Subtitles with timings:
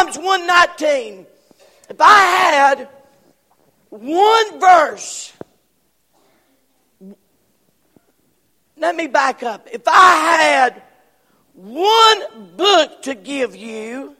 [0.00, 1.26] Psalms 119.
[1.90, 2.88] If I had
[3.90, 5.30] one verse,
[8.78, 9.68] let me back up.
[9.70, 10.82] If I had
[11.52, 14.16] one book to give you,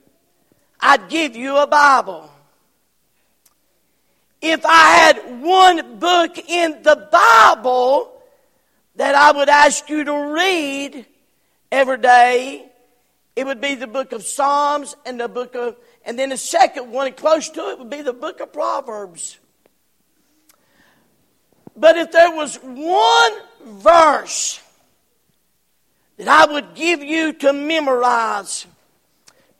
[0.81, 2.31] I'd give you a Bible.
[4.43, 8.13] If I had one book in the Bible
[8.97, 11.07] that I would ask you to read
[11.73, 12.70] every day,
[13.37, 16.91] it would be the book of Psalms and the book of, and then the second
[16.91, 19.39] one close to it would be the book of Proverbs.
[21.77, 23.33] But if there was one
[23.65, 24.61] verse
[26.17, 28.67] that I would give you to memorize,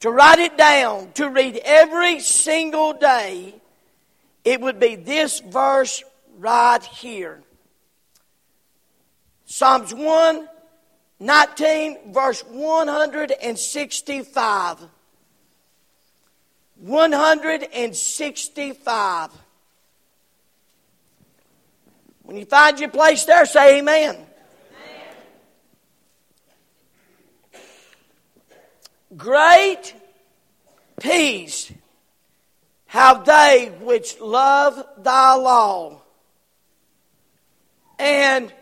[0.01, 3.55] to write it down, to read every single day,
[4.45, 6.03] it would be this verse
[6.39, 7.43] right here.
[9.47, 10.49] Psalms 1
[11.21, 14.79] 19, verse 165.
[16.77, 19.31] 165.
[22.23, 24.15] When you find your place there, say amen.
[24.15, 24.27] amen.
[29.17, 29.93] Great
[31.01, 31.73] peace
[32.87, 36.01] have they which love thy law,
[37.99, 38.53] and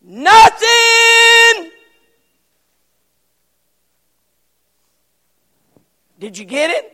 [0.00, 1.37] nothing.
[6.18, 6.92] Did you get it?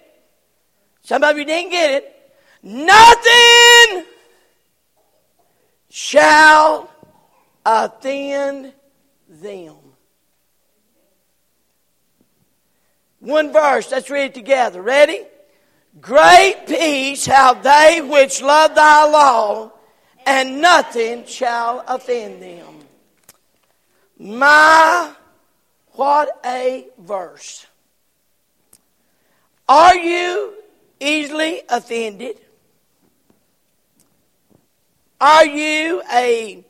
[1.03, 2.33] Some of you didn't get it.
[2.63, 4.05] Nothing
[5.91, 6.91] shall
[7.65, 8.73] offend
[9.29, 9.77] them.
[13.21, 14.83] One verse, let's read it together.
[14.83, 15.23] Ready?
[16.01, 19.73] Great peace have they which love thy law,
[20.27, 22.81] and nothing shall offend them.
[24.19, 25.13] My,
[25.93, 27.67] what a verse.
[29.69, 30.55] Are you
[31.01, 32.39] easily offended?
[35.21, 36.65] Are you a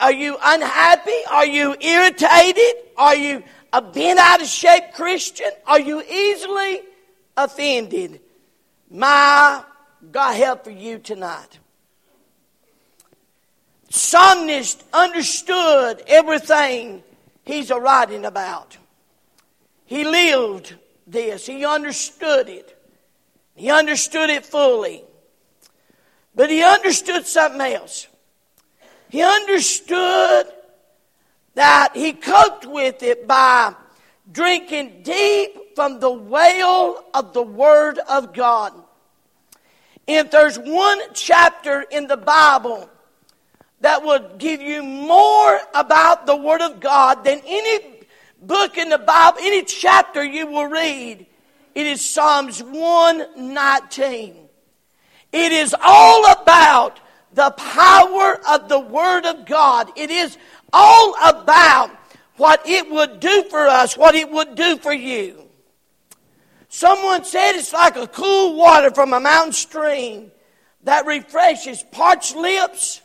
[0.00, 1.20] are you unhappy?
[1.30, 2.74] Are you irritated?
[2.96, 5.50] Are you a bent out of shape Christian?
[5.66, 6.82] Are you easily
[7.36, 8.20] offended.
[8.90, 9.62] My
[10.10, 11.58] God help for you tonight.
[13.88, 17.02] Psalmist understood everything
[17.44, 18.76] he's writing about.
[19.84, 20.74] He lived
[21.12, 21.46] this.
[21.46, 22.76] He understood it.
[23.54, 25.04] He understood it fully.
[26.34, 28.06] But he understood something else.
[29.10, 30.46] He understood
[31.54, 33.74] that he coped with it by
[34.30, 38.72] drinking deep from the well of the Word of God.
[40.06, 42.88] If there's one chapter in the Bible
[43.80, 47.91] that would give you more about the Word of God than any
[48.46, 51.26] book in the Bible, any chapter you will read,
[51.74, 54.36] it is Psalms 119.
[55.32, 57.00] It is all about
[57.32, 59.90] the power of the Word of God.
[59.96, 60.36] It is
[60.72, 61.90] all about
[62.36, 65.42] what it would do for us, what it would do for you.
[66.68, 70.30] Someone said it's like a cool water from a mountain stream
[70.84, 73.00] that refreshes parched lips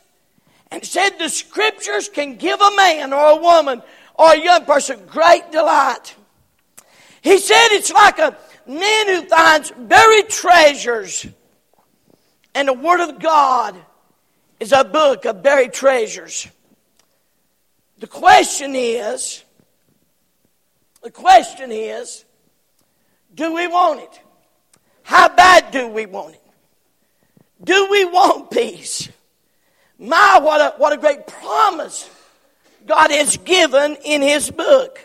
[0.70, 3.82] and said the scriptures can give a man or a woman
[4.18, 6.14] or a young person great delight.
[7.22, 8.36] He said it's like a
[8.66, 11.26] man who finds buried treasures
[12.54, 13.76] and the Word of God
[14.58, 16.48] is a book of buried treasures.
[17.98, 19.44] The question is,
[21.02, 22.24] the question is,
[23.34, 24.20] do we want it?
[25.02, 26.42] How bad do we want it?
[27.62, 29.08] Do we want peace?
[29.98, 32.10] My, what a, what a great promise
[32.88, 34.98] God has given in His book.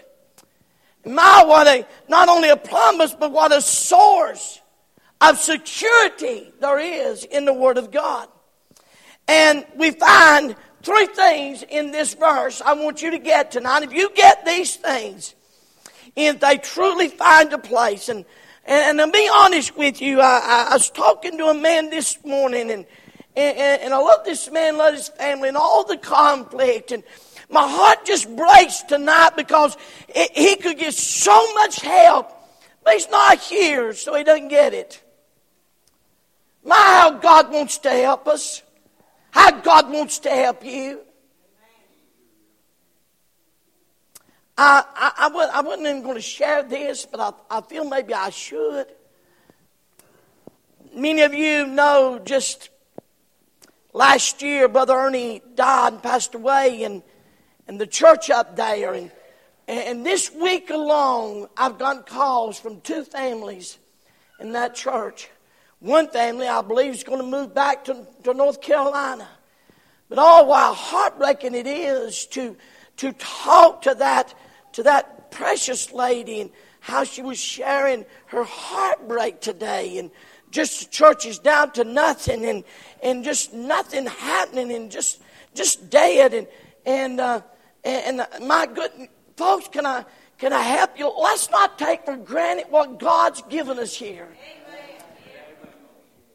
[1.06, 4.62] My, what a, not only a promise, but what a source
[5.20, 8.30] of security there is in the Word of God.
[9.28, 13.84] And we find three things in this verse I want you to get tonight.
[13.84, 15.36] If you get these things,
[16.16, 18.10] if they truly find a place.
[18.10, 18.26] And,
[18.66, 22.24] and, and to be honest with you, I, I was talking to a man this
[22.24, 22.86] morning, and,
[23.35, 26.91] and, and I love this man, love his family, and all the conflict.
[26.91, 27.03] And
[27.50, 29.75] my heart just breaks tonight because
[30.09, 32.31] it, he could get so much help,
[32.83, 35.01] but he's not here, so he doesn't get it.
[36.63, 38.62] My, how God wants to help us.
[39.31, 41.01] How God wants to help you.
[44.56, 48.13] I, I, I, I wasn't even going to share this, but I, I feel maybe
[48.13, 48.85] I should.
[50.94, 52.69] Many of you know just
[53.94, 57.01] last year, Brother Ernie died and passed away, and,
[57.68, 58.94] and the church up there.
[58.94, 59.12] And,
[59.68, 63.78] and this week alone, I've gotten calls from two families
[64.40, 65.30] in that church.
[65.80, 69.28] One family, I believe, is going to move back to, to North Carolina.
[70.10, 72.56] But oh, all while heartbreaking it is to,
[72.98, 74.34] to talk to that,
[74.74, 80.12] to that precious lady and how she was sharing her heartbreak today and
[80.54, 82.64] just churches down to nothing and,
[83.02, 85.20] and just nothing happening and just,
[85.56, 86.48] just dead and,
[86.86, 87.42] and, uh,
[87.84, 88.92] and, and my good
[89.36, 90.06] folks, can I,
[90.38, 91.12] can I help you?
[91.20, 94.30] Let's not take for granted what God's given us here.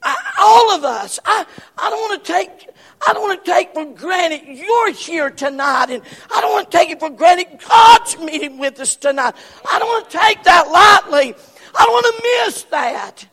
[0.02, 1.18] I, all of us.
[1.24, 1.44] I,
[1.76, 2.68] I don't want to take
[3.06, 6.76] I don't want to take for granted you're here tonight, and I don't want to
[6.76, 9.34] take it for granted God's meeting with us tonight.
[9.68, 11.34] I don't want to take that lightly.
[11.76, 13.26] I don't want to miss that.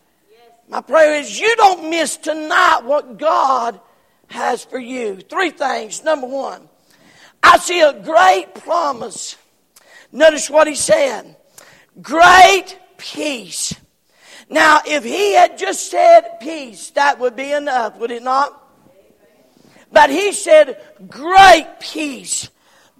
[0.67, 3.79] My prayer is you don't miss tonight what God
[4.27, 5.17] has for you.
[5.17, 6.03] Three things.
[6.03, 6.67] Number one,
[7.43, 9.37] I see a great promise.
[10.11, 11.35] Notice what he said
[12.01, 13.73] great peace.
[14.49, 18.61] Now, if he had just said peace, that would be enough, would it not?
[19.91, 22.49] But he said great peace.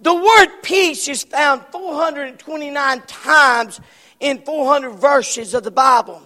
[0.02, 3.80] The word peace is found 429 times
[4.20, 6.25] in 400 verses of the Bible.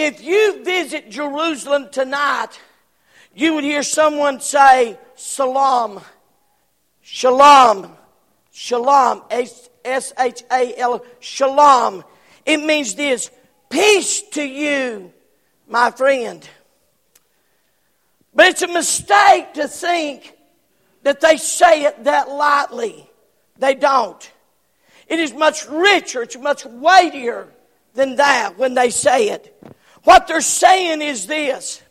[0.00, 2.60] If you visit Jerusalem tonight,
[3.34, 6.00] you would hear someone say, Salam,
[7.02, 7.96] Shalom,
[8.52, 12.04] Shalom, S H A L, Shalom.
[12.46, 13.32] It means this
[13.70, 15.12] peace to you,
[15.66, 16.48] my friend.
[18.32, 20.32] But it's a mistake to think
[21.02, 23.10] that they say it that lightly.
[23.58, 24.32] They don't.
[25.08, 27.48] It is much richer, it's much weightier
[27.94, 29.60] than that when they say it.
[30.04, 31.82] What they're saying is this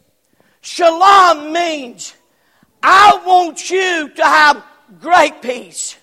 [0.62, 2.14] Shalom means,
[2.82, 4.64] I want you to have
[5.00, 5.98] great peace.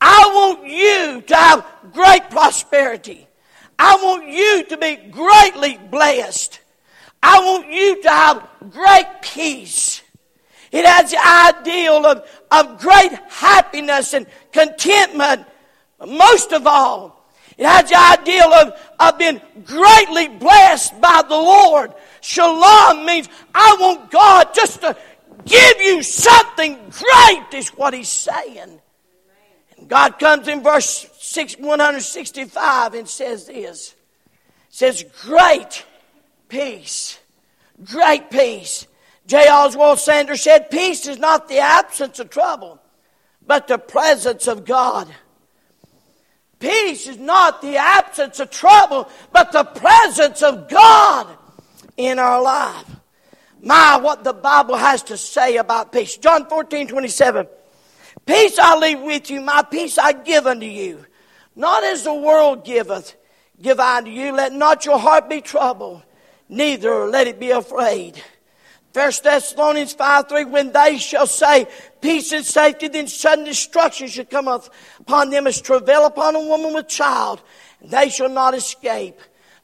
[0.00, 3.26] I want you to have great prosperity.
[3.78, 6.60] I want you to be greatly blessed.
[7.22, 10.02] I want you to have great peace.
[10.70, 15.46] It has the ideal of, of great happiness and contentment.
[16.06, 17.15] Most of all,
[17.58, 21.92] it has the ideal of, of being greatly blessed by the Lord.
[22.20, 24.96] Shalom means I want God just to
[25.44, 28.80] give you something great, is what He's saying.
[29.78, 33.94] And God comes in verse 6, 165 and says this.
[34.68, 35.84] says, Great
[36.48, 37.18] peace.
[37.84, 38.86] Great peace.
[39.26, 39.48] J.
[39.48, 42.80] Oswald Sanders said, Peace is not the absence of trouble,
[43.46, 45.08] but the presence of God.
[46.58, 51.26] Peace is not the absence of trouble, but the presence of God
[51.96, 52.96] in our life.
[53.62, 56.16] My, what the Bible has to say about peace.
[56.16, 57.46] John 14, 27.
[58.24, 61.04] Peace I leave with you, my peace I give unto you.
[61.54, 63.14] Not as the world giveth,
[63.60, 64.32] give I unto you.
[64.32, 66.02] Let not your heart be troubled,
[66.48, 68.22] neither let it be afraid.
[68.96, 71.66] First Thessalonians 5 3, when they shall say
[72.00, 76.72] peace and safety, then sudden destruction shall come upon them as travail upon a woman
[76.72, 77.42] with child,
[77.82, 79.20] and they shall not escape.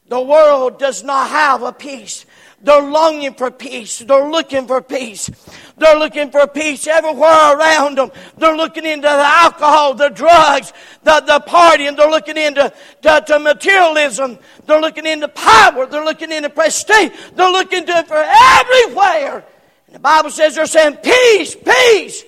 [0.07, 2.27] The world does not have a peace.
[2.63, 3.99] They're longing for peace.
[3.99, 5.29] They're looking for peace.
[5.77, 8.09] They're looking for peace everywhere around them.
[8.37, 10.71] They're looking into the alcohol, the drugs,
[11.03, 14.39] the, the party, and They're looking into to, to materialism.
[14.65, 15.85] They're looking into power.
[15.87, 17.11] They're looking into prestige.
[17.35, 19.43] They're looking to it for everywhere.
[19.87, 22.23] And the Bible says they're saying peace, peace.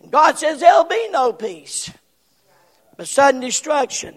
[0.00, 1.92] And God says there'll be no peace.
[2.96, 4.16] But sudden destruction.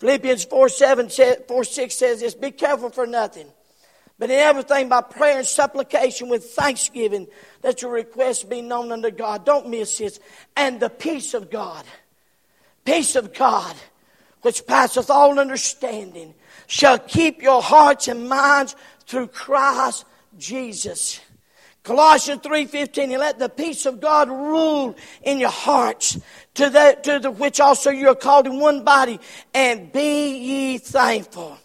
[0.00, 1.08] Philippians 4, 7
[1.48, 3.46] 4 6 says this, be careful for nothing
[4.18, 7.26] but in everything by prayer and supplication with thanksgiving,
[7.62, 9.44] that your requests be known unto God.
[9.44, 10.20] Don't miss this.
[10.56, 11.84] And the peace of God,
[12.84, 13.74] peace of God,
[14.42, 16.34] which passeth all understanding,
[16.66, 20.04] shall keep your hearts and minds through Christ
[20.38, 21.20] Jesus.
[21.82, 26.18] Colossians 3.15, and let the peace of God rule in your hearts,
[26.54, 29.20] to, the, to the which also you are called in one body,
[29.52, 31.58] and be ye thankful.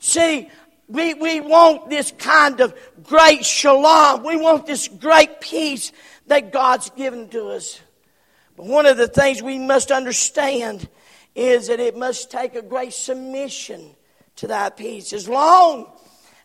[0.00, 0.50] See,
[0.92, 4.24] we, we want this kind of great shalom.
[4.24, 5.90] We want this great peace
[6.26, 7.80] that God's given to us.
[8.56, 10.86] But one of the things we must understand
[11.34, 13.94] is that it must take a great submission
[14.36, 15.14] to that peace.
[15.14, 15.90] As long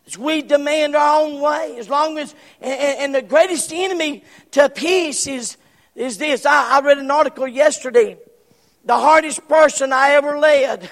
[0.06, 4.70] as we demand our own way, as long as, and, and the greatest enemy to
[4.70, 5.58] peace is,
[5.94, 6.46] is this.
[6.46, 8.16] I, I read an article yesterday.
[8.86, 10.88] The hardest person I ever led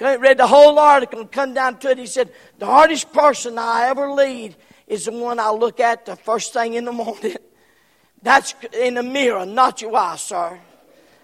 [0.00, 1.98] read the whole article and come down to it.
[1.98, 6.16] He said, The hardest person I ever lead is the one I look at the
[6.16, 7.36] first thing in the morning.
[8.22, 10.58] That's in the mirror, not your eye, sir.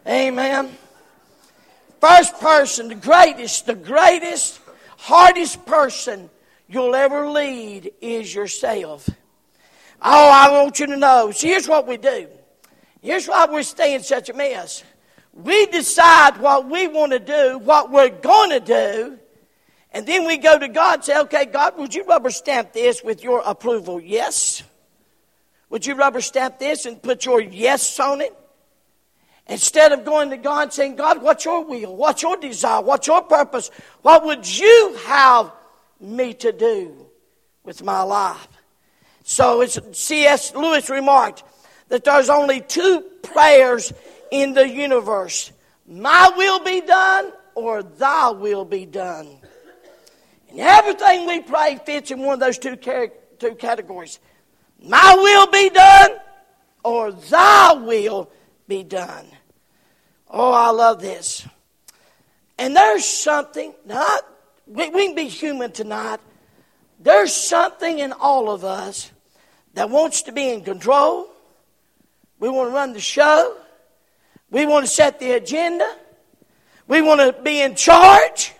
[0.06, 0.76] Amen.
[2.00, 4.60] First person, the greatest, the greatest,
[4.98, 6.30] hardest person
[6.68, 9.08] you'll ever lead is yourself.
[10.00, 11.30] Oh, I want you to know.
[11.30, 12.28] See, here's what we do.
[13.00, 14.82] Here's why we're staying such a mess.
[15.32, 19.18] We decide what we want to do, what we're going to do,
[19.92, 23.02] and then we go to God and say, okay, God, would you rubber stamp this
[23.02, 24.00] with your approval?
[24.00, 24.62] Yes.
[25.68, 28.34] Would you rubber stamp this and put your yes on it?
[29.46, 31.94] Instead of going to God and saying, God, what's your will?
[31.94, 32.80] What's your desire?
[32.80, 33.70] What's your purpose?
[34.00, 35.52] What would you have
[36.00, 37.06] me to do
[37.64, 38.48] with my life?
[39.24, 40.54] So as C.S.
[40.54, 41.42] Lewis remarked
[41.88, 43.92] that there's only two prayers
[44.32, 45.52] in the universe.
[45.86, 49.28] My will be done or thy will be done.
[50.50, 54.18] And everything we pray fits in one of those two, two categories.
[54.82, 56.10] My will be done
[56.82, 58.30] or thy will
[58.66, 59.26] be done.
[60.28, 61.46] Oh, I love this.
[62.56, 64.26] And there's something, not,
[64.66, 66.20] we, we can be human tonight.
[67.00, 69.10] There's something in all of us
[69.74, 71.28] that wants to be in control.
[72.38, 73.58] We want to run the show.
[74.52, 75.96] We want to set the agenda.
[76.86, 78.52] We want to be in charge.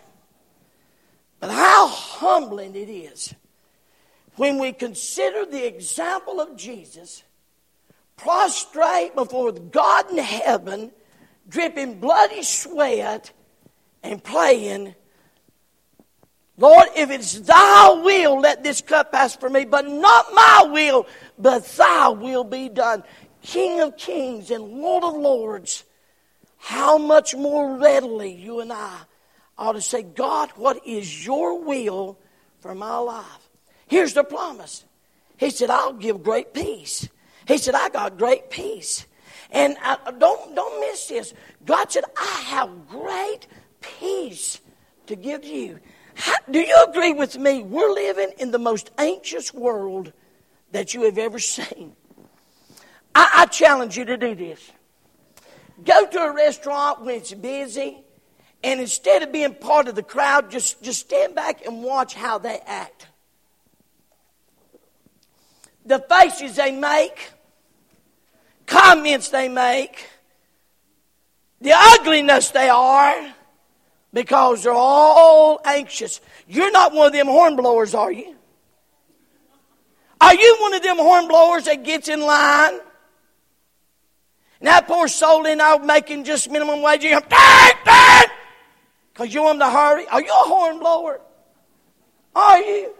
[1.39, 3.33] But how humbling it is
[4.35, 7.23] when we consider the example of Jesus
[8.17, 10.91] prostrate before God in heaven,
[11.47, 13.31] dripping bloody sweat,
[14.01, 14.95] and praying,
[16.57, 21.07] Lord, if it's thy will, let this cup pass from me, but not my will,
[21.37, 23.03] but thy will be done.
[23.43, 25.83] King of kings and Lord of lords,
[26.57, 28.99] how much more readily you and I
[29.57, 32.17] ought to say, God, what is your will
[32.61, 33.49] for my life?
[33.87, 34.85] Here's the promise.
[35.37, 37.07] He said, I'll give great peace.
[37.47, 39.05] He said, I got great peace.
[39.51, 41.33] And I, uh, don't, don't miss this.
[41.65, 43.45] God said, I have great
[43.81, 44.61] peace
[45.07, 45.79] to give you.
[46.15, 47.61] How, do you agree with me?
[47.61, 50.13] We're living in the most anxious world
[50.71, 51.95] that you have ever seen.
[53.15, 54.71] I, I challenge you to do this.
[55.83, 57.97] Go to a restaurant when it's busy,
[58.63, 62.37] and instead of being part of the crowd, just, just stand back and watch how
[62.37, 63.07] they act.
[65.85, 67.31] The faces they make,
[68.65, 70.07] comments they make,
[71.59, 73.33] the ugliness they are,
[74.13, 76.21] because they're all anxious.
[76.47, 78.35] You're not one of them hornblowers, are you?
[80.21, 82.79] Are you one of them hornblowers that gets in line?
[84.63, 90.07] That poor soul in there making just minimum wage, you because you want to hurry.
[90.07, 91.19] Are you a hornblower?
[92.33, 92.93] Are you?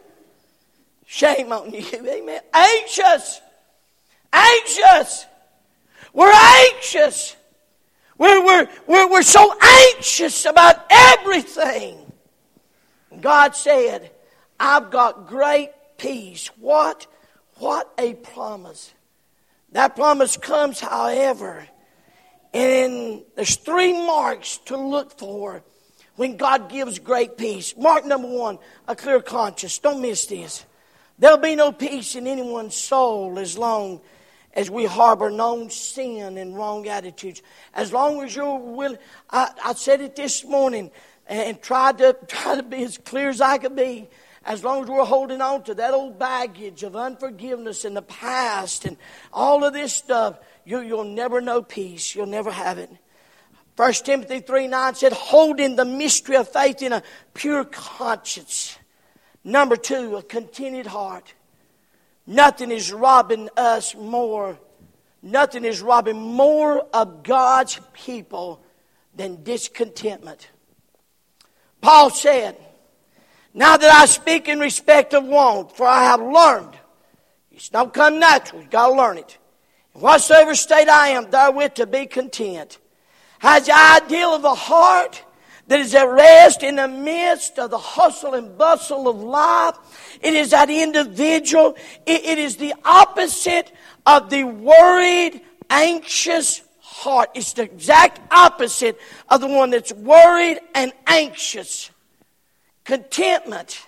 [1.06, 1.86] Shame on you.
[1.94, 2.42] Amen.
[2.54, 3.40] Anxious.
[4.34, 5.26] Anxious.
[6.12, 7.38] We're anxious.
[8.18, 12.12] We're, we're, we're, we're so anxious about everything.
[13.22, 14.12] God said,
[14.60, 16.48] I've got great peace.
[16.60, 17.08] What?
[17.56, 18.94] What a promise.
[19.74, 21.68] That promise comes, however,
[22.54, 25.64] and there's three marks to look for
[26.16, 27.76] when God gives great peace.
[27.76, 29.80] Mark number one, a clear conscience.
[29.80, 30.64] Don't miss this.
[31.18, 34.02] There'll be no peace in anyone's soul as long
[34.54, 37.42] as we harbor known sin and wrong attitudes.
[37.74, 39.00] As long as you're willing,
[39.32, 40.92] I, I said it this morning
[41.26, 44.08] and tried to try to be as clear as I could be
[44.46, 48.86] as long as we're holding on to that old baggage of unforgiveness in the past
[48.86, 48.98] and
[49.32, 52.14] all of this stuff, you, will never know peace.
[52.14, 52.90] You'll never have it.
[53.76, 58.78] 1 Timothy 3 9 said, holding the mystery of faith in a pure conscience.
[59.44, 61.34] Number two, a contented heart.
[62.26, 64.58] Nothing is robbing us more.
[65.22, 68.62] Nothing is robbing more of God's people
[69.16, 70.50] than discontentment.
[71.82, 72.58] Paul said,
[73.54, 76.76] now that I speak in respect of want, for I have learned.
[77.52, 78.62] It's not come natural.
[78.62, 79.38] You've got to learn it.
[79.94, 82.80] In whatsoever state I am, therewith to be content.
[83.40, 85.24] Has the ideal of the heart
[85.68, 89.76] that is at rest in the midst of the hustle and bustle of life.
[90.22, 91.76] It is that individual.
[92.06, 93.72] it, it is the opposite
[94.06, 97.30] of the worried, anxious heart.
[97.34, 101.90] It's the exact opposite of the one that's worried and anxious
[102.84, 103.86] contentment.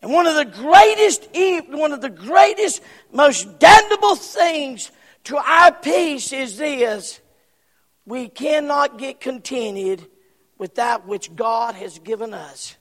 [0.00, 1.28] And one of the greatest,
[1.68, 2.82] one of the greatest,
[3.12, 4.90] most damnable things
[5.24, 7.20] to our peace is this.
[8.04, 10.06] We cannot get contented
[10.58, 12.76] with that which God has given us.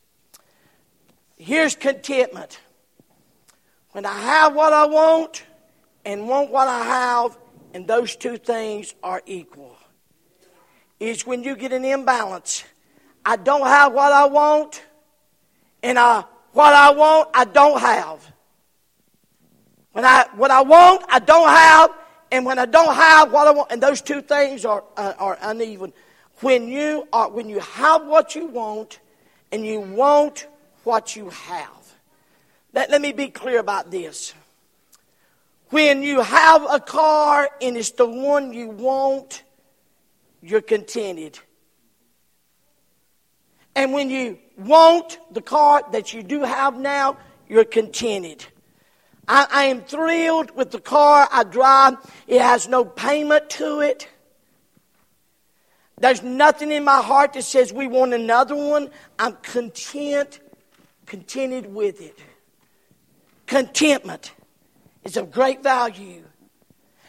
[1.38, 2.60] Here's contentment.
[3.92, 5.44] When I have what I want
[6.06, 7.38] and want what I have,
[7.74, 9.78] and those two things are equal.
[11.00, 12.64] It's when you get an imbalance.
[13.26, 14.82] I don't have what I want
[15.84, 16.24] And I,
[16.54, 18.32] what I want, I don't have.
[19.94, 21.92] When I, what I want, I don't have.
[22.32, 25.38] And when I don't have what I want, and those two things are, uh, are
[25.42, 25.92] uneven.
[26.40, 29.00] When you, are, when you have what you want
[29.52, 30.48] and you want
[30.84, 31.94] what you have.
[32.74, 34.34] Let me be clear about this.
[35.72, 39.44] When you have a car and it's the one you want,
[40.42, 41.40] you're contented.
[43.76, 48.46] And when you want the car that you do have now, you're contented.
[49.28, 51.96] I, I, am thrilled with the car I drive.
[52.28, 54.08] It has no payment to it.
[55.98, 58.90] There's nothing in my heart that says we want another one.
[59.20, 60.40] I'm content,
[61.06, 62.20] contented with it.
[63.46, 64.34] Contentment
[65.04, 66.24] is of great value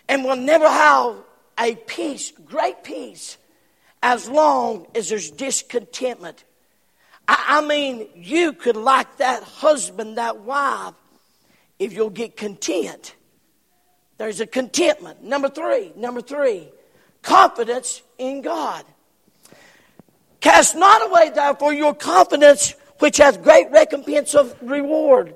[0.09, 1.17] and we'll never have
[1.59, 3.39] a peace, great peace,
[4.03, 6.45] as long as there's discontentment.
[7.29, 10.95] I, I mean, you could like that husband, that wife,
[11.79, 13.15] if you'll get content.
[14.19, 15.23] There's a contentment.
[15.23, 16.69] Number three, number three,
[17.23, 18.85] confidence in God.
[20.41, 25.35] Cast not away, therefore, your confidence, which has great recompense of reward.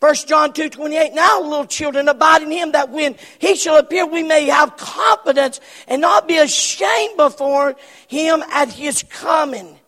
[0.00, 4.04] 1 John 2 28, now little children abide in him that when he shall appear
[4.04, 7.74] we may have confidence and not be ashamed before
[8.06, 9.78] him at his coming.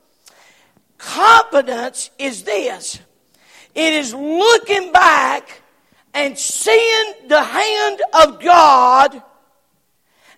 [0.99, 2.99] Confidence is this.
[3.75, 5.63] It is looking back
[6.15, 9.23] and seeing the hand of God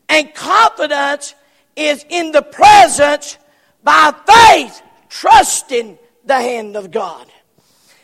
[0.08, 1.34] and confidence
[1.76, 3.38] is in the presence
[3.84, 7.26] by faith trusting the hand of God.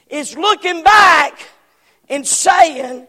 [0.08, 1.49] It's looking back
[2.08, 3.06] and saying,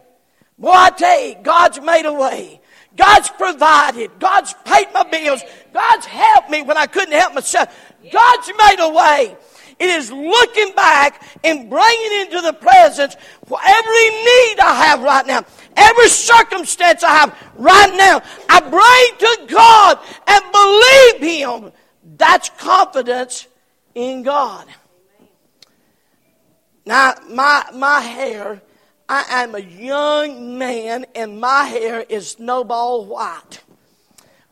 [0.58, 2.60] Boy, I tell you, God's made a way.
[2.96, 4.18] God's provided.
[4.18, 5.42] God's paid my bills.
[5.72, 7.68] God's helped me when I couldn't help myself.
[8.10, 9.36] God's made a way.
[9.78, 15.26] It is looking back and bringing into the presence for every need I have right
[15.26, 15.44] now,
[15.76, 18.22] every circumstance I have right now.
[18.48, 21.72] I bring to God and believe Him.
[22.16, 23.46] That's confidence
[23.94, 24.66] in God.
[26.86, 28.62] Now, my, my hair
[29.08, 33.60] I am a young man and my hair is snowball white.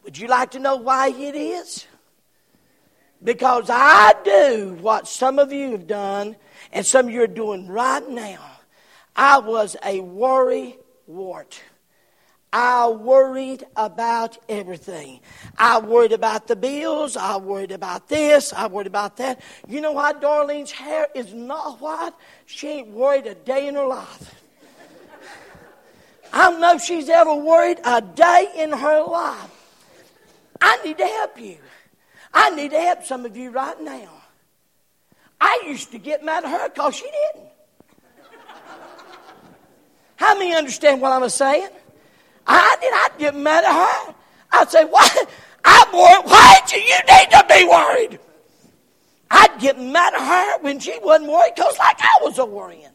[0.04, 1.86] Would you like to know why it is?
[3.24, 6.36] Because I do what some of you have done
[6.72, 8.38] and some of you are doing right now.
[9.16, 11.60] I was a worry wart.
[12.52, 15.20] I worried about everything.
[15.58, 17.16] I worried about the bills.
[17.16, 18.52] I worried about this.
[18.52, 19.40] I worried about that.
[19.66, 22.12] You know why Darlene's hair is not white?
[22.46, 24.34] She ain't worried a day in her life.
[26.32, 29.50] I don't know if she's ever worried a day in her life.
[30.60, 31.58] I need to help you.
[32.34, 34.10] I need to help some of you right now.
[35.40, 37.48] I used to get mad at her because she didn't.
[40.16, 41.68] How many understand what I'm saying?
[42.46, 42.92] I did.
[42.92, 44.14] I'd get mad at her.
[44.52, 45.08] I'd say, "Why?
[45.64, 46.24] I'm worried.
[46.26, 46.78] Why you?
[46.78, 48.20] You need to be worried."
[49.30, 52.90] I'd get mad at her when she wasn't worried because, like I was a worrying.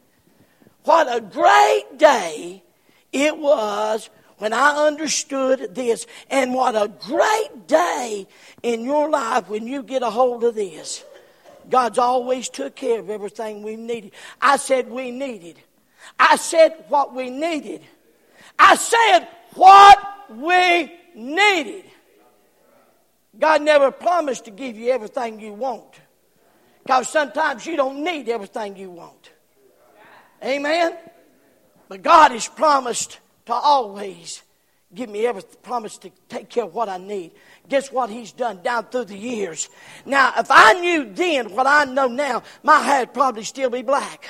[0.83, 2.63] What a great day
[3.11, 6.07] it was when I understood this.
[6.29, 8.27] And what a great day
[8.63, 11.03] in your life when you get a hold of this.
[11.69, 14.11] God's always took care of everything we needed.
[14.41, 15.59] I said we needed.
[16.17, 17.83] I said what we needed.
[18.57, 19.99] I said what
[20.35, 21.85] we needed.
[23.37, 25.99] God never promised to give you everything you want.
[26.83, 29.31] Because sometimes you don't need everything you want.
[30.43, 30.97] Amen?
[31.87, 34.43] But God has promised to always
[34.93, 37.31] give me every promise to take care of what I need.
[37.67, 39.69] Guess what He's done down through the years?
[40.05, 43.81] Now, if I knew then what I know now, my hair would probably still be
[43.81, 44.27] black.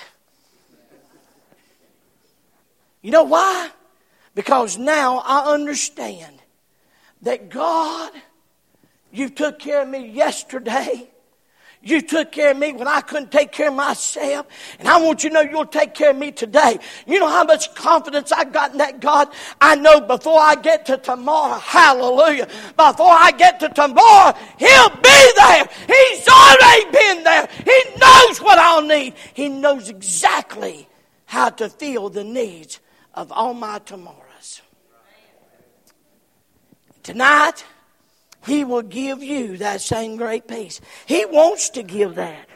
[3.01, 3.69] You know why?
[4.35, 6.39] Because now I understand
[7.21, 8.11] that God,
[9.11, 11.08] you took care of me yesterday.
[11.81, 14.47] You took care of me when I couldn't take care of myself.
[14.79, 16.77] And I want you to know you'll take care of me today.
[17.07, 19.29] You know how much confidence I got in that God?
[19.61, 25.31] I know before I get to tomorrow, hallelujah, before I get to tomorrow, He'll be
[25.37, 25.69] there.
[25.87, 27.47] He's already been there.
[27.63, 29.13] He knows what I'll need.
[29.33, 30.89] He knows exactly
[31.25, 32.81] how to fill the needs
[33.13, 34.61] of all my tomorrows.
[37.03, 37.63] Tonight,
[38.45, 40.81] he will give you that same great peace.
[41.05, 42.47] He wants to give that.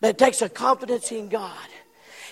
[0.00, 1.68] But it takes a confidence in God.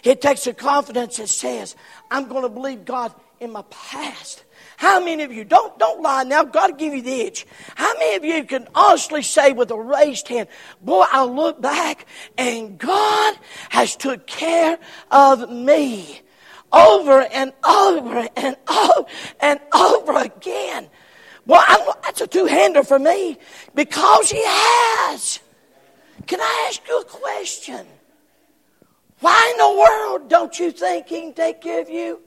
[0.05, 1.77] It takes a confidence that says,
[2.11, 4.45] I'm going to believe God in my past.
[4.77, 7.47] How many of you, don't, don't lie now, God will give you the itch.
[7.75, 10.49] How many of you can honestly say with a raised hand,
[10.81, 13.35] boy, I look back and God
[13.71, 14.79] has took care
[15.11, 16.21] of me
[16.73, 19.05] over and over and over
[19.41, 20.89] and over again.
[21.49, 23.39] Well, I'm, that's a two-hander for me
[23.75, 25.41] because he has.
[26.27, 27.87] Can I ask you a question?
[29.21, 32.21] Why in the world don't you think he can take care of you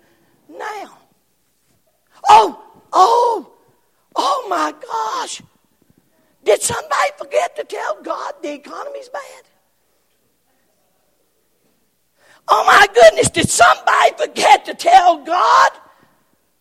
[0.50, 0.98] now?
[2.28, 3.54] Oh, oh,
[4.16, 5.44] oh my gosh.
[6.44, 9.44] Did somebody forget to tell God the economy's bad?
[12.48, 15.70] Oh my goodness, did somebody forget to tell God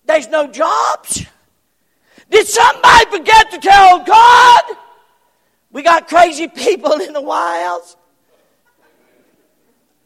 [0.04, 1.24] there's no jobs?
[2.30, 4.76] Did somebody forget to tell God
[5.72, 7.96] we got crazy people in the wilds.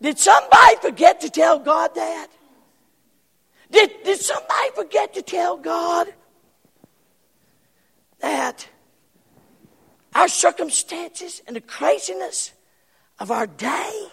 [0.01, 2.29] Did somebody forget to tell God that?
[3.71, 6.13] Did, did somebody forget to tell God
[8.21, 8.69] that
[10.15, 12.53] our circumstances and the craziness
[13.19, 14.09] of our day?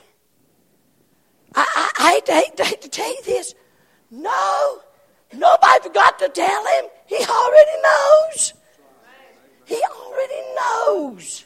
[1.54, 3.54] I, I, I hate, to, hate, to, hate to tell you this.
[4.10, 4.80] No,
[5.34, 6.86] nobody forgot to tell him.
[7.12, 8.54] He already knows.
[9.66, 11.46] He already knows.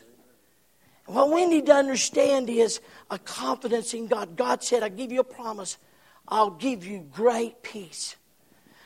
[1.08, 4.36] What we need to understand is a confidence in God.
[4.36, 5.80] God said, I give you a promise.
[6.28, 8.16] I'll give you great peace.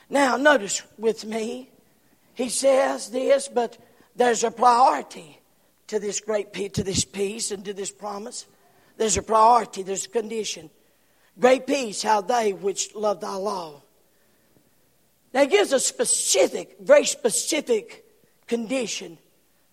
[0.08, 1.68] Now, notice with me,
[2.32, 3.76] he says this, but
[4.16, 5.38] there's a priority
[5.88, 8.46] to this great peace, to this peace and to this promise.
[8.96, 10.70] There's a priority, there's a condition.
[11.38, 13.82] Great peace, how they which love thy law.
[15.32, 18.04] Now, it gives a specific, very specific
[18.46, 19.18] condition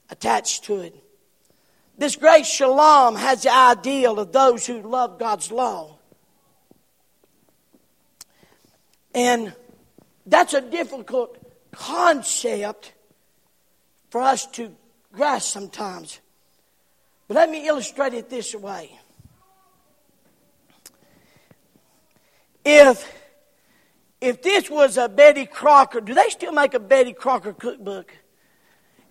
[0.09, 1.03] attached to it.
[1.97, 5.97] This great shalom has the ideal of those who love God's law.
[9.15, 9.53] And
[10.27, 11.37] that's a difficult
[11.71, 12.93] concept
[14.11, 14.75] for us to
[15.11, 16.19] grasp sometimes.
[17.27, 18.91] But let me illustrate it this way.
[22.63, 23.11] If
[24.19, 28.13] if this was a Betty Crocker, do they still make a Betty Crocker cookbook?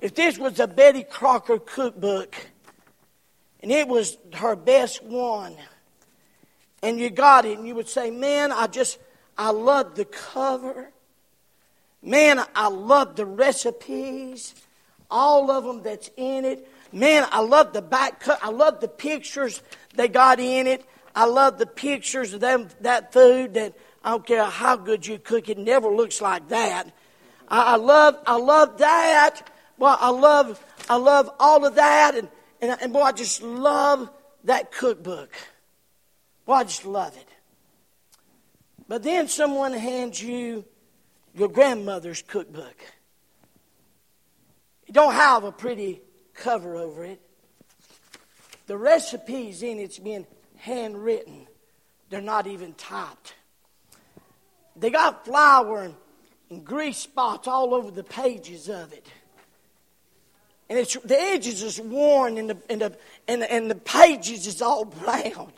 [0.01, 2.35] If this was a Betty Crocker cookbook
[3.61, 5.57] and it was her best one,
[6.83, 8.99] and you got it, and you would say, Man, I just
[9.39, 10.91] I love the cover.
[12.03, 14.55] Man, I love the recipes,
[15.11, 16.69] all of them that's in it.
[16.93, 18.39] Man, I love the back cut.
[18.43, 19.63] I love the pictures
[19.95, 20.85] they got in it.
[21.15, 23.75] I love the pictures of them that food that
[24.07, 26.95] I don't care how good you cook, it never looks like that.
[27.49, 29.51] I, I love I love that.
[29.79, 32.29] Well, I love I love all of that and,
[32.61, 34.09] and, and boy, I just love
[34.45, 35.35] that cookbook.
[36.47, 37.29] Boy, I just love it.
[38.87, 40.65] But then someone hands you
[41.35, 42.77] your grandmother's cookbook.
[44.87, 46.01] It don't have a pretty
[46.33, 47.21] cover over it.
[48.69, 51.49] The recipes in it's been handwritten.
[52.09, 53.35] They're not even typed.
[54.79, 55.85] They got flour
[56.51, 59.09] and, grease spots all over the pages of it.
[60.69, 64.47] And it's, the edges is worn and the, and, the, and, the, and the pages
[64.47, 65.53] is all brown.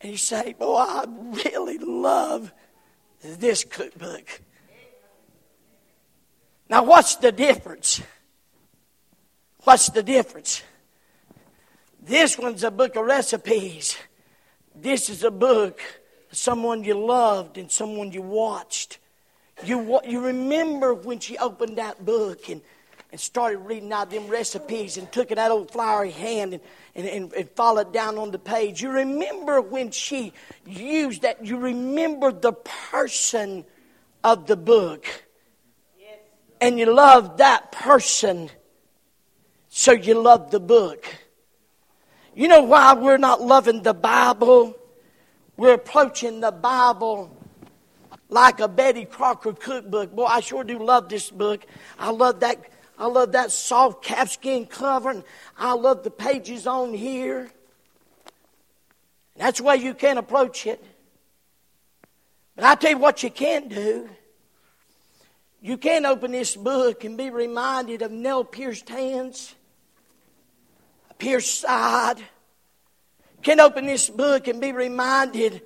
[0.00, 1.04] And you say, Boy, I
[1.44, 2.52] really love
[3.22, 4.40] this cookbook.
[6.70, 8.00] Now, what's the difference?
[9.64, 10.62] What's the difference?
[12.00, 13.98] This one's a book of recipes.
[14.74, 15.80] This is a book
[16.32, 18.98] someone you loved and someone you watched.
[19.64, 22.62] You, you remember when she opened that book and
[23.12, 26.62] and started reading out them recipes and took that old flowery hand and,
[26.94, 28.82] and, and, and followed down on the page.
[28.82, 30.32] You remember when she
[30.66, 33.64] used that, you remember the person
[34.22, 35.06] of the book.
[36.60, 38.50] And you love that person,
[39.70, 41.06] so you love the book.
[42.34, 44.76] You know why we're not loving the Bible?
[45.60, 47.36] We're approaching the Bible
[48.30, 50.10] like a Betty Crocker cookbook.
[50.10, 51.66] Boy, I sure do love this book.
[51.98, 52.64] I love that
[52.96, 55.22] I love that soft calfskin cover, and
[55.58, 57.50] I love the pages on here.
[59.36, 60.82] That's the way you can approach it.
[62.56, 64.08] But I tell you what you can do.
[65.60, 69.54] You can open this book and be reminded of nail pierced hands,
[71.10, 72.22] a pierced side.
[73.42, 75.62] Can open this book and be reminded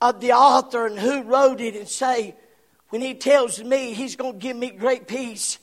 [0.00, 2.34] of the author and who wrote it and say,
[2.88, 5.58] when he tells me he's going to give me great peace,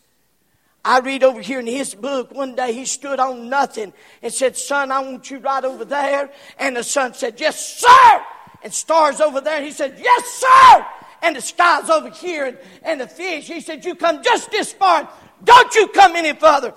[0.86, 3.91] I read over here in his book, one day he stood on nothing
[4.22, 6.30] and said, Son, I want you right over there.
[6.58, 8.26] And the son said, Yes, sir.
[8.63, 9.58] And stars over there.
[9.58, 10.86] And He said, Yes, sir.
[11.22, 13.48] and the sky's over here and, and the fish.
[13.48, 15.10] He said, You come just this far.
[15.43, 16.74] Don't you come any further.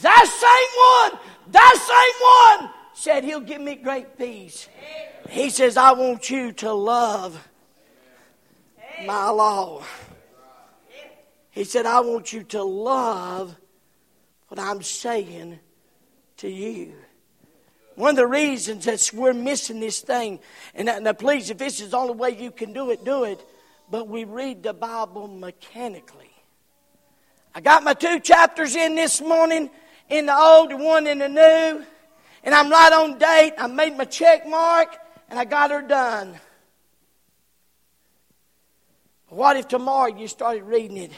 [0.00, 1.20] That same one,
[1.52, 4.68] that same one said he'll give me great peace.
[5.28, 7.48] He says, I want you to love
[9.06, 9.82] my law.
[11.50, 13.56] He said, I want you to love
[14.48, 15.58] what I'm saying
[16.38, 16.94] to you.
[17.94, 20.40] One of the reasons that we're missing this thing,
[20.74, 23.44] and now please, if this is the only way you can do it, do it.
[23.90, 26.30] But we read the Bible mechanically.
[27.54, 29.68] I got my two chapters in this morning,
[30.08, 31.84] in the old one in the new,
[32.42, 33.54] and I'm right on date.
[33.58, 34.96] I made my check mark,
[35.28, 36.38] and I got her done.
[39.28, 41.12] What if tomorrow you started reading it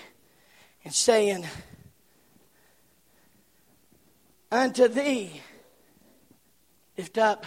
[0.84, 1.44] and saying,
[4.52, 5.42] Unto thee
[6.96, 7.44] lift up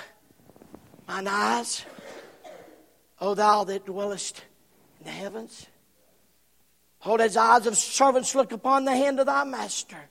[1.07, 1.85] mine eyes,
[3.21, 4.43] O thou that dwellest
[4.99, 5.67] in the heavens.
[6.99, 10.09] Hold as eyes of servants look upon the hand of thy master,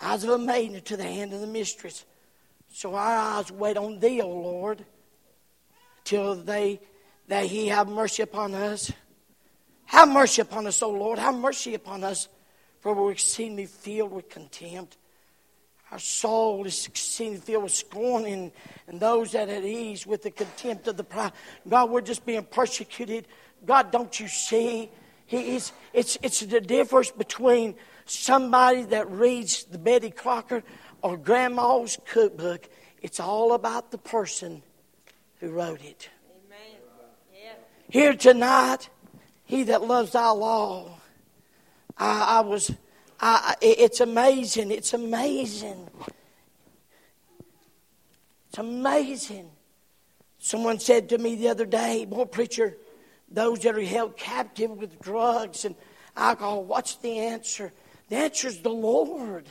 [0.00, 2.04] eyes of a maiden to the hand of the mistress.
[2.72, 4.84] So our eyes wait on thee, O Lord,
[6.04, 6.80] till they
[7.28, 8.90] that he have mercy upon us.
[9.84, 11.18] Have mercy upon us, O Lord.
[11.18, 12.28] Have mercy upon us,
[12.80, 14.96] for we're exceedingly filled with contempt.
[15.90, 18.52] Our soul is exceedingly filled with scorn and,
[18.88, 21.32] and those that are at ease with the contempt of the proud.
[21.68, 23.28] God, we're just being persecuted.
[23.66, 24.90] God, don't you see?
[25.26, 27.74] He is, it's, it's the difference between
[28.06, 30.62] somebody that reads the Betty Crocker
[31.02, 32.68] or Grandma's cookbook.
[33.02, 34.62] It's all about the person
[35.40, 36.08] who wrote it.
[37.34, 37.52] Yeah.
[37.88, 38.88] Here tonight,
[39.44, 40.98] he that loves thy law.
[41.98, 42.70] I, I was,
[43.20, 44.70] I, it's amazing.
[44.70, 45.88] It's amazing.
[48.48, 49.50] It's amazing.
[50.38, 52.76] Someone said to me the other day, Boy, preacher,
[53.30, 55.74] those that are held captive with drugs and
[56.16, 57.72] alcohol, what's the answer?
[58.08, 59.46] The answer is the Lord.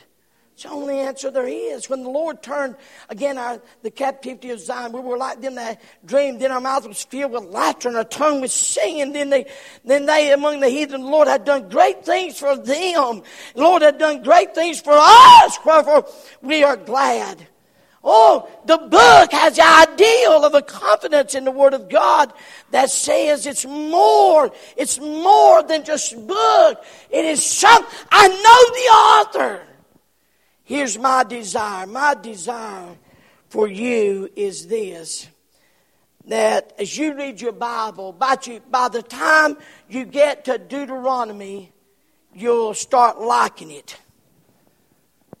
[0.54, 1.88] It's the only answer there is.
[1.88, 2.76] When the Lord turned
[3.08, 6.40] again our, the captivity of Zion, we were like them that dreamed.
[6.40, 9.12] Then our mouth was filled with laughter and our tongue was singing.
[9.12, 9.46] Then they,
[9.84, 13.22] then they among the heathen, the Lord had done great things for them.
[13.54, 15.58] The Lord had done great things for us.
[15.64, 16.06] Wherefore
[16.42, 17.46] we are glad.
[18.04, 22.32] Oh, the book has the ideal of a confidence in the Word of God
[22.72, 26.84] that says it's more, it's more than just book.
[27.10, 27.98] It is something.
[28.10, 29.66] I know the author.
[30.72, 31.86] Here's my desire.
[31.86, 32.96] My desire
[33.50, 35.28] for you is this
[36.24, 39.58] that as you read your Bible, by, you, by the time
[39.90, 41.74] you get to Deuteronomy,
[42.32, 43.98] you'll start liking it.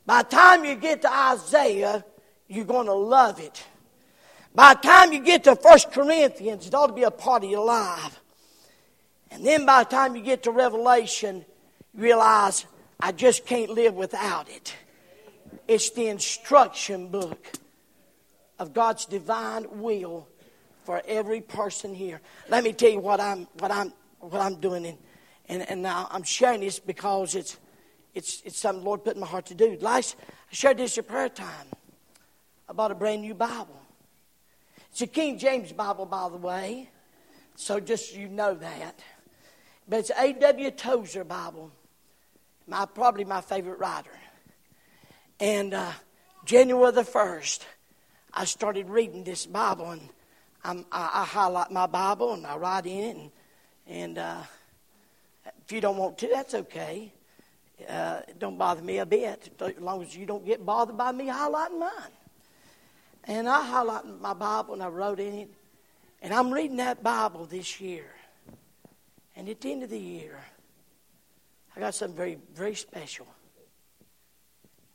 [0.04, 2.04] By the time you get to Isaiah,
[2.46, 3.64] you're going to love it.
[4.54, 7.48] By the time you get to First Corinthians, it ought to be a part of
[7.48, 8.20] your life.
[9.30, 11.46] And then by the time you get to Revelation,
[11.94, 12.66] you realize
[13.00, 14.74] I just can't live without it.
[15.68, 17.52] It's the instruction book
[18.58, 20.28] of God's divine will
[20.84, 22.20] for every person here.
[22.48, 24.98] Let me tell you what I'm what I'm what I'm doing and
[25.48, 27.58] and, and now I'm sharing this because it's
[28.14, 29.76] it's it's something the Lord put in my heart to do.
[29.80, 31.66] Last I shared this at prayer time.
[32.68, 33.80] I bought a brand new Bible.
[34.90, 36.90] It's a King James Bible, by the way.
[37.54, 39.00] So just so you know that.
[39.88, 40.70] But it's A.W.
[40.70, 41.70] Tozer Bible.
[42.66, 44.10] My probably my favorite writer.
[45.40, 45.92] And uh,
[46.44, 47.60] January the 1st,
[48.34, 50.08] I started reading this Bible, and
[50.64, 53.16] I, I highlight my Bible and I write in it.
[53.16, 53.30] And,
[53.86, 54.42] and uh,
[55.64, 57.12] if you don't want to, that's okay.
[57.88, 59.50] Uh, it don't bother me a bit.
[59.60, 62.12] As long as you don't get bothered by me highlighting mine.
[63.24, 65.50] And I highlighted my Bible and I wrote in it.
[66.20, 68.06] And I'm reading that Bible this year.
[69.34, 70.38] And at the end of the year,
[71.76, 73.26] I got something very, very special.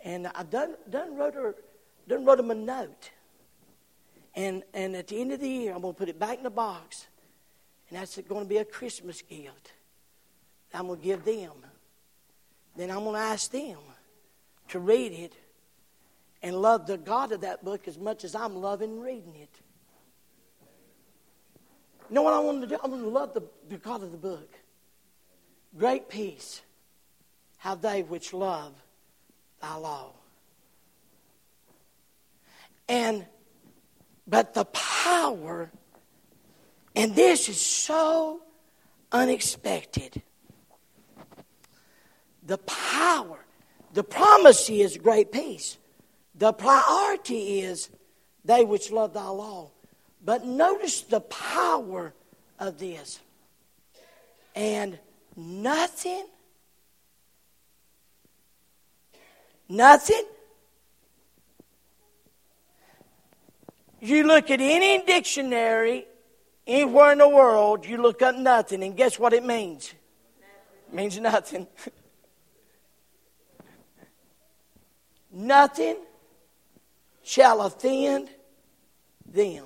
[0.04, 1.56] And I done, done, wrote, her,
[2.08, 3.12] done wrote him a note.
[4.36, 6.44] And, and at the end of the year, I'm going to put it back in
[6.44, 7.08] the box.
[7.90, 9.72] And that's going to be a Christmas gift
[10.74, 11.54] I'm going to give them.
[12.76, 13.78] Then I'm going to ask them
[14.70, 15.34] to read it
[16.44, 19.50] and love the God of that book as much as I'm loving reading it.
[22.10, 22.78] You know what I want to do?
[22.82, 24.54] I want to love the, the God of the book.
[25.78, 26.62] Great peace
[27.58, 28.74] have they which love
[29.76, 30.14] law.
[32.90, 33.26] And,
[34.26, 35.72] but the power,
[36.96, 38.42] and this is so
[39.12, 40.22] unexpected.
[42.44, 43.46] The power,
[43.94, 45.78] the promise is great peace.
[46.36, 47.90] The priority is
[48.46, 49.72] they which love thy law.
[50.24, 52.14] But notice the power
[52.60, 53.20] of this.
[54.56, 54.98] And
[55.36, 56.26] nothing,
[59.70, 60.24] nothing.
[64.00, 66.06] You look at any dictionary
[66.66, 69.94] anywhere in the world, you look up nothing, and guess what it means?
[70.88, 71.68] It means nothing.
[75.32, 75.98] nothing
[77.24, 78.30] shall offend
[79.26, 79.66] them.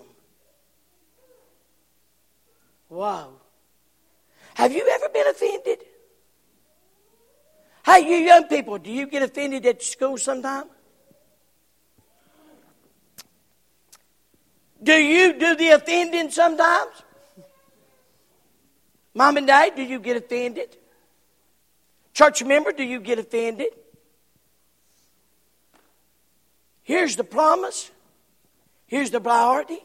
[2.89, 3.33] Wow.
[4.55, 5.79] Have you ever been offended?
[7.85, 10.65] Hey, you young people, do you get offended at school sometime?
[14.83, 16.91] Do you do the offending sometimes?
[19.13, 20.77] Mom and dad, do you get offended?
[22.13, 23.69] Church member, do you get offended?
[26.83, 27.91] Here's the promise.
[28.87, 29.79] Here's the priority.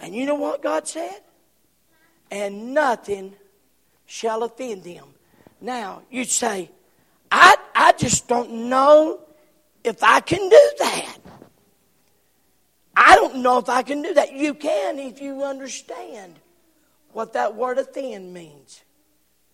[0.00, 1.20] And you know what God said?
[2.30, 3.34] And nothing
[4.04, 5.06] shall offend them.
[5.60, 6.70] Now, you say,
[7.30, 9.20] I, I just don't know
[9.84, 11.16] if I can do that.
[12.96, 14.32] I don't know if I can do that.
[14.32, 16.38] You can if you understand
[17.12, 18.82] what that word offend means.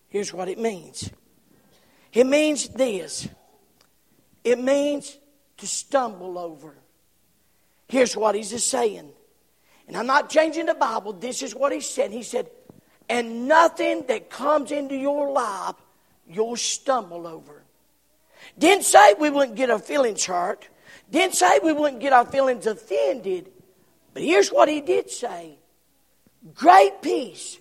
[0.09, 1.09] Here's what it means
[2.13, 3.27] it means this
[4.43, 5.17] it means
[5.57, 6.75] to stumble over.
[7.87, 9.09] Here's what he's saying.
[9.87, 11.13] And I'm not changing the Bible.
[11.13, 12.11] This is what he said.
[12.11, 12.49] He said,
[13.09, 15.75] and nothing that comes into your life,
[16.27, 17.62] you'll stumble over.
[18.57, 20.67] Didn't say we wouldn't get our feelings hurt.
[21.09, 23.51] Didn't say we wouldn't get our feelings offended.
[24.13, 25.57] But here's what he did say
[26.53, 27.59] Great peace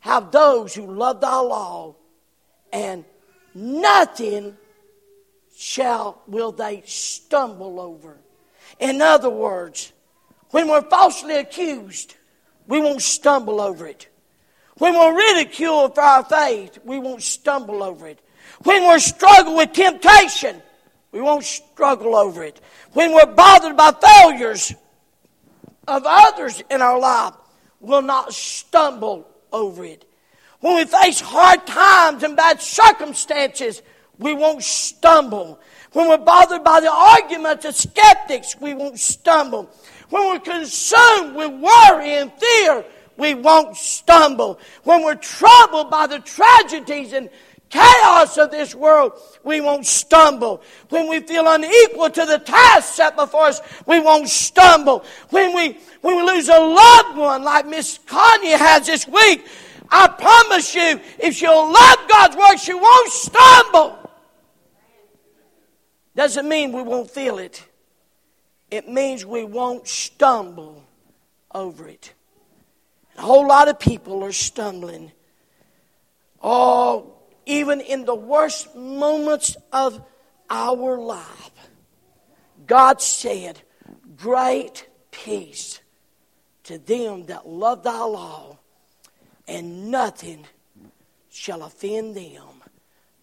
[0.00, 1.96] have those who love thy law,
[2.72, 3.04] and
[3.54, 4.56] nothing
[5.56, 8.16] shall will they stumble over.
[8.78, 9.92] In other words,
[10.50, 12.14] when we're falsely accused,
[12.66, 14.08] we won't stumble over it.
[14.78, 18.20] When we're ridiculed for our faith, we won't stumble over it.
[18.62, 20.62] When we're struggling with temptation,
[21.12, 22.60] we won't struggle over it.
[22.92, 24.74] When we're bothered by failures
[25.88, 27.34] of others in our life,
[27.80, 30.04] we'll not stumble over it.
[30.60, 33.82] When we face hard times and bad circumstances,
[34.18, 35.58] we won't stumble.
[35.92, 39.70] When we're bothered by the arguments of skeptics, we won't stumble.
[40.10, 42.84] When we're consumed with worry and fear,
[43.16, 44.60] we won't stumble.
[44.84, 47.30] When we're troubled by the tragedies and
[47.70, 50.62] chaos of this world, we won't stumble.
[50.90, 55.04] When we feel unequal to the task set before us, we won't stumble.
[55.30, 59.46] When we, when we lose a loved one like Miss Kanye has this week,
[59.88, 63.98] I promise you, if she'll love God's word, she won't stumble.
[66.14, 67.64] Doesn't mean we won't feel it.
[68.70, 70.84] It means we won't stumble
[71.52, 72.12] over it.
[73.16, 75.12] A whole lot of people are stumbling.
[76.42, 77.14] Oh,
[77.50, 80.00] even in the worst moments of
[80.48, 81.50] our life,
[82.64, 83.60] God said,
[84.16, 85.80] Great peace
[86.62, 88.58] to them that love thy law,
[89.48, 90.46] and nothing
[91.28, 92.62] shall offend them.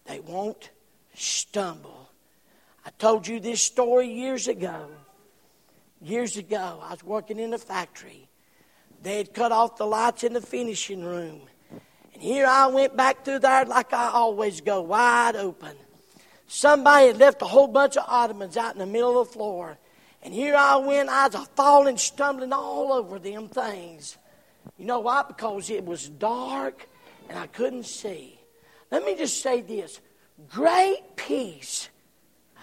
[0.04, 0.70] They won't
[1.14, 2.10] stumble.
[2.84, 4.88] I told you this story years ago.
[6.02, 8.28] Years ago, I was working in a factory.
[9.02, 11.40] They had cut off the lights in the finishing room.
[12.18, 15.76] And here I went back through there like I always go, wide open.
[16.48, 19.78] Somebody had left a whole bunch of ottomans out in the middle of the floor.
[20.24, 24.16] And here I went, I was falling, stumbling all over them things.
[24.78, 25.26] You know why?
[25.28, 26.88] Because it was dark
[27.28, 28.40] and I couldn't see.
[28.90, 30.00] Let me just say this
[30.50, 31.88] great peace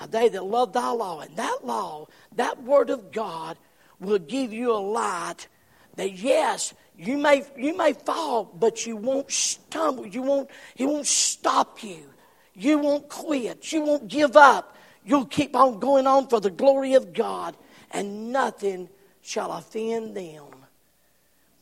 [0.01, 1.21] are they that love thy law.
[1.21, 3.55] And that law, that word of God,
[4.01, 5.47] will give you a light
[5.95, 10.07] that yes, you may, you may fall, but you won't stumble.
[10.07, 12.09] You won't, it won't stop you.
[12.53, 13.71] You won't quit.
[13.71, 14.75] You won't give up.
[15.03, 17.55] You'll keep on going on for the glory of God,
[17.91, 18.89] and nothing
[19.21, 20.45] shall offend them.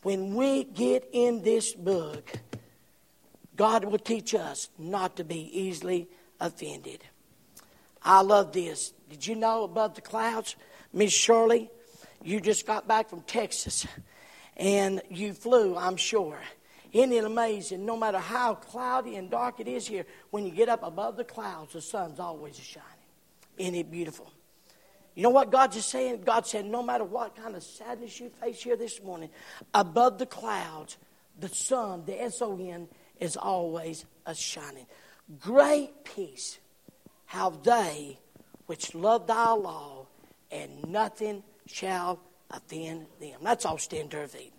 [0.02, 2.32] When we get in this book,
[3.56, 6.08] God will teach us not to be easily
[6.40, 7.02] offended.
[8.02, 8.92] I love this.
[9.08, 10.56] Did you know above the clouds,
[10.92, 11.70] Miss Shirley,
[12.22, 13.86] you just got back from Texas
[14.56, 16.38] and you flew, I'm sure.
[16.92, 17.84] Isn't it amazing?
[17.84, 21.24] No matter how cloudy and dark it is here, when you get up above the
[21.24, 22.88] clouds, the sun's always shining.
[23.58, 24.30] Isn't it beautiful?
[25.14, 26.22] You know what God's just saying?
[26.24, 29.30] God said, no matter what kind of sadness you face here this morning,
[29.72, 30.96] above the clouds,
[31.38, 32.88] the sun, the S O N,
[33.20, 34.86] is always a shining.
[35.40, 36.58] Great peace
[37.26, 38.18] have they
[38.66, 40.06] which love thy law,
[40.50, 43.40] and nothing shall offend them.
[43.42, 44.52] That's all stand to our feet.